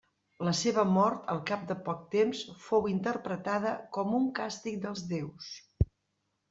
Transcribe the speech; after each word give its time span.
La 0.45 0.51
seva 0.59 0.85
mort 0.93 1.27
al 1.33 1.41
cap 1.49 1.67
de 1.71 1.75
poc 1.89 2.01
temps 2.15 2.41
fou 2.65 2.91
interpretada 2.95 3.75
com 3.99 4.19
un 4.23 4.27
càstig 4.41 4.83
dels 4.89 5.07
déus. 5.17 5.55